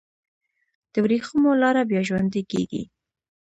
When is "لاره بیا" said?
1.61-2.01